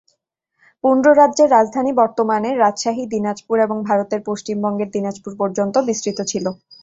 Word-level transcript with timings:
পুণ্ড্ররাজ্যের 0.83 1.49
রাজধানী 1.51 1.91
বর্তমানের 1.93 2.55
রাজশাহী, 2.57 3.03
দিনাজপুর 3.07 3.57
এবং 3.59 3.77
ভারতের 3.89 4.21
পশ্চিমবঙ্গের 4.25 4.89
দিনাজপুর 4.91 5.33
পর্যন্ত 5.41 5.75
বিস্তৃত 5.89 6.19
ছিল। 6.31 6.45